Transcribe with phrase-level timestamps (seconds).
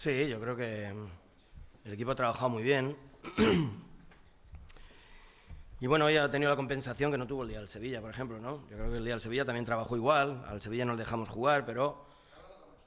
[0.00, 1.06] Sí, yo creo que mm,
[1.84, 2.96] el equipo ha trabajado muy bien.
[5.80, 8.08] y bueno, hoy ha tenido la compensación que no tuvo el día del Sevilla, por
[8.08, 8.66] ejemplo, ¿no?
[8.70, 10.42] Yo creo que el día del Sevilla también trabajó igual.
[10.48, 12.06] Al Sevilla no le dejamos jugar, pero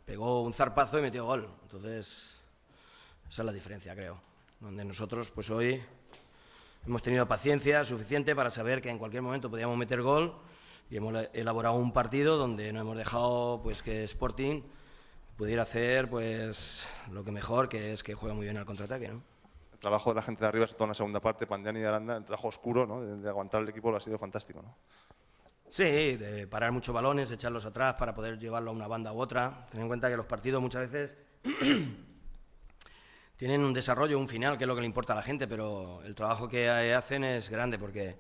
[0.08, 1.48] pegó un zarpazo y metió gol.
[1.62, 2.42] Entonces,
[3.30, 4.20] esa es la diferencia, creo.
[4.60, 5.84] Donde nosotros, pues hoy
[6.88, 10.36] hemos tenido paciencia suficiente para saber que en cualquier momento podíamos meter gol
[10.90, 14.64] y hemos elaborado un partido donde no hemos dejado pues que Sporting
[15.36, 19.22] pudiera hacer pues lo que mejor, que es que juega muy bien al contraataque, ¿no?
[19.74, 21.84] El trabajo de la gente de arriba, sobre todo en la segunda parte, Pandiani y
[21.84, 23.02] Aranda, el trabajo oscuro ¿no?
[23.02, 24.62] de, de aguantar el equipo lo ha sido fantástico.
[24.62, 24.76] ¿no?
[25.68, 29.66] Sí, de parar muchos balones, echarlos atrás para poder llevarlo a una banda u otra.
[29.72, 31.18] Ten en cuenta que los partidos muchas veces
[33.38, 36.02] tienen un desarrollo, un final, que es lo que le importa a la gente, pero
[36.04, 38.18] el trabajo que hacen es grande porque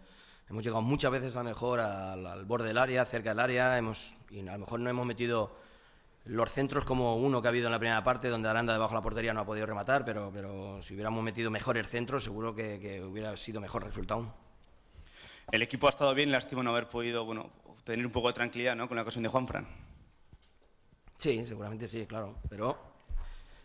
[0.49, 3.77] hemos llegado muchas veces a lo mejor al, al borde del área, cerca del área,
[3.77, 5.55] hemos, y a lo mejor no hemos metido
[6.25, 8.97] los centros como uno que ha habido en la primera parte, donde Aranda debajo de
[8.97, 12.79] la portería no ha podido rematar, pero, pero si hubiéramos metido mejores centros, seguro que,
[12.79, 14.33] que hubiera sido mejor resultado.
[15.51, 17.51] El equipo ha estado bien, lástima no haber podido bueno,
[17.83, 18.87] tener un poco de tranquilidad ¿no?
[18.87, 19.67] con la ocasión de Juanfran.
[21.17, 22.77] Sí, seguramente sí, claro, pero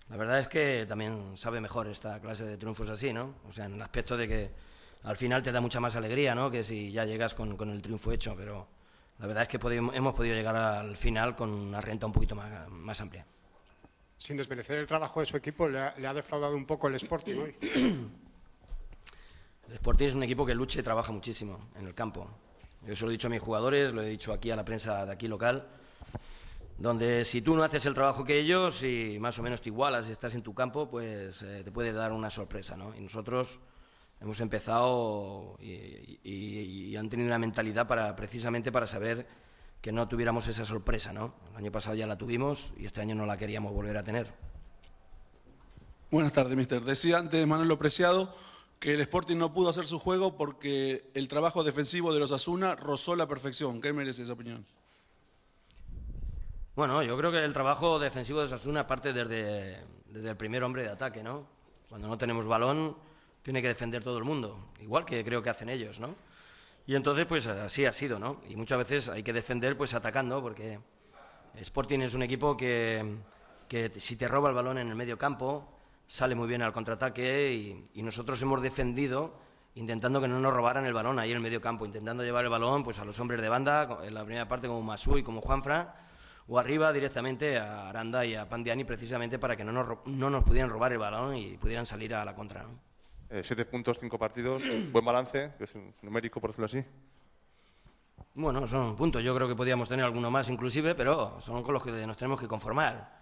[0.09, 3.34] la verdad es que también sabe mejor esta clase de triunfos así, ¿no?
[3.48, 4.50] O sea, en el aspecto de que
[5.03, 6.50] al final te da mucha más alegría, ¿no?
[6.50, 8.67] Que si ya llegas con, con el triunfo hecho, pero
[9.19, 12.34] la verdad es que podemos- hemos podido llegar al final con una renta un poquito
[12.34, 13.27] más, más amplia.
[14.16, 16.94] Sin desmerecer el trabajo de su equipo, le ha, le ha defraudado un poco el
[16.97, 17.55] Sporting hoy.
[19.69, 22.28] El Sporting es un equipo que lucha y trabaja muchísimo en el campo.
[22.87, 25.04] Yo eso lo he dicho a mis jugadores, lo he dicho aquí a la prensa
[25.04, 25.66] de aquí local,
[26.78, 30.06] donde si tú no haces el trabajo que ellos y más o menos te igualas
[30.09, 32.94] y estás en tu campo, pues eh, te puede dar una sorpresa, ¿no?
[32.97, 33.59] Y nosotros
[34.21, 39.27] hemos empezado y, y- y han tenido una mentalidad para precisamente para saber
[39.81, 41.34] que no tuviéramos esa sorpresa, ¿no?
[41.53, 44.33] El año pasado ya la tuvimos y este año no la queríamos volver a tener.
[46.11, 46.83] Buenas tardes, mister.
[46.83, 48.34] Decía antes Manuel Preciado
[48.81, 52.75] que el Sporting no pudo hacer su juego porque el trabajo defensivo de los Asuna
[52.77, 53.81] rozó la perfección.
[53.81, 54.65] ¿Qué merece esa opinión?
[56.75, 60.85] Bueno, yo creo que el trabajo defensivo de Osasuna parte desde, desde el primer hombre
[60.85, 61.45] de ataque, ¿no?
[61.89, 62.97] Cuando no tenemos balón,
[63.48, 66.14] tiene que defender todo el mundo, igual que creo que hacen ellos, ¿no?
[66.86, 68.42] Y entonces, pues así ha sido, ¿no?
[68.47, 70.78] Y muchas veces hay que defender, pues atacando, porque
[71.54, 73.16] Sporting es un equipo que,
[73.66, 75.66] que si te roba el balón en el medio campo,
[76.06, 79.41] sale muy bien al contraataque y, nosotros hemos defendido
[79.76, 82.50] intentando que no nos robaran el balón ahí en el medio campo, intentando llevar el
[82.50, 85.41] balón pues a los hombres de banda, en la primera parte como Masú y como
[85.41, 86.06] Juanfra,
[86.48, 90.44] o arriba directamente a Aranda y a Pandiani precisamente para que no nos, no nos
[90.44, 92.64] pudieran robar el balón y pudieran salir a la contra.
[92.64, 92.88] ¿no?
[93.31, 94.62] Eh, siete puntos, cinco partidos,
[94.93, 96.84] buen balance, que es un numérico, por decirlo así.
[98.34, 99.22] Bueno, son puntos.
[99.22, 102.41] Yo creo que podíamos tener alguno más inclusive, pero son con los que nos tenemos
[102.41, 103.19] que conformar.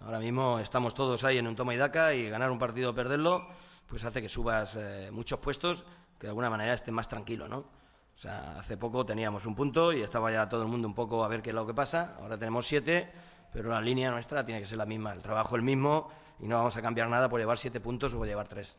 [0.00, 2.94] Ahora mismo estamos todos ahí en un toma y daca y ganar un partido o
[2.94, 3.46] perderlo,
[3.86, 5.84] pues hace que subas eh, muchos puestos,
[6.18, 7.58] que de alguna manera estés más tranquilo, ¿no?
[7.58, 11.24] O sea, hace poco teníamos un punto y estaba ya todo el mundo un poco
[11.24, 12.16] a ver qué es lo que pasa.
[12.20, 13.10] Ahora tenemos siete,
[13.52, 16.56] pero la línea nuestra tiene que ser la misma, el trabajo el mismo y no
[16.56, 18.78] vamos a cambiar nada por llevar siete puntos o por llevar tres.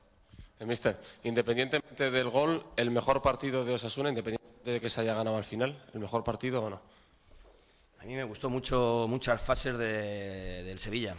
[0.62, 5.16] Eh, mister, independientemente del gol, el mejor partido de Osasuna, independientemente de que se haya
[5.16, 6.80] ganado al final, ¿el mejor partido o no?
[8.00, 11.16] A mí me gustó mucho muchas fases de- del Sevilla.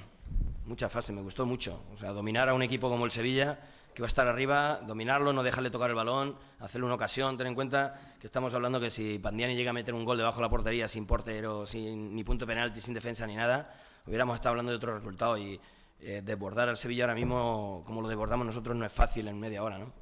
[0.64, 1.82] Muchas fases, me gustó mucho.
[1.92, 3.58] O sea, dominar a un equipo como el Sevilla,
[3.92, 7.36] que va a estar arriba, dominarlo, no dejarle tocar el balón, hacerle una ocasión.
[7.36, 10.36] Ten en cuenta que estamos hablando que si Pandiani llega a meter un gol debajo
[10.36, 13.74] de la portería sin portero, sin ni punto penalti, sin defensa ni nada,
[14.06, 15.36] hubiéramos estado hablando de otro resultado.
[15.36, 15.60] Y
[16.02, 19.62] eh, desbordar al Sevilla ahora mismo, como lo desbordamos nosotros, no es fácil en media
[19.62, 19.92] hora, ¿no?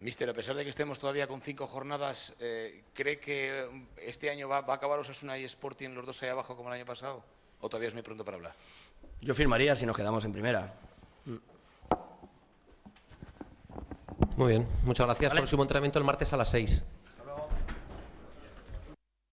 [0.00, 4.48] Mister, a pesar de que estemos todavía con cinco jornadas, eh, ¿cree que este año
[4.48, 7.24] va, va a acabar Osasuna y Sporting los dos ahí abajo como el año pasado?
[7.60, 8.54] ¿O todavía es muy pronto para hablar?
[9.20, 10.74] Yo firmaría si nos quedamos en primera.
[14.36, 15.30] Muy bien, muchas gracias.
[15.30, 15.40] Vale.
[15.40, 16.84] Próximo entrenamiento el martes a las 6.